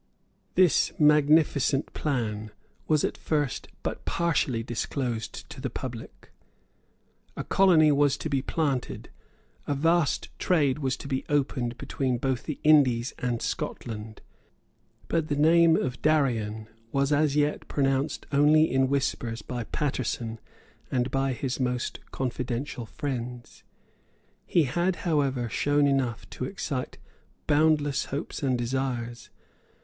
This 0.55 0.91
magnificent 0.97 1.93
plan 1.93 2.49
was 2.87 3.03
at 3.03 3.15
first 3.19 3.67
but 3.83 4.03
partially 4.03 4.63
disclosed 4.63 5.47
to 5.51 5.61
the 5.61 5.69
public. 5.69 6.31
A 7.37 7.43
colony 7.43 7.91
was 7.91 8.17
to 8.17 8.27
be 8.27 8.41
planted; 8.41 9.11
a 9.67 9.75
vast 9.75 10.29
trade 10.39 10.79
was 10.79 10.97
to 10.97 11.07
be 11.07 11.23
opened 11.29 11.77
between 11.77 12.17
both 12.17 12.45
the 12.45 12.59
Indies 12.63 13.13
and 13.19 13.43
Scotland; 13.43 14.21
but 15.07 15.27
the 15.27 15.35
name 15.35 15.75
of 15.75 16.01
Darien 16.01 16.67
was 16.91 17.11
as 17.13 17.35
yet 17.35 17.67
pronounced 17.67 18.25
only 18.31 18.71
in 18.73 18.89
whispers 18.89 19.43
by 19.43 19.65
Paterson 19.65 20.39
and 20.89 21.11
by 21.11 21.33
his 21.33 21.59
most 21.59 21.99
confidential 22.09 22.87
friends. 22.87 23.61
He 24.47 24.63
had 24.63 24.95
however 25.05 25.47
shown 25.47 25.85
enough 25.85 26.27
to 26.31 26.45
excite 26.45 26.97
boundless 27.45 28.05
hopes 28.05 28.41
and 28.41 28.57
desires. 28.57 29.29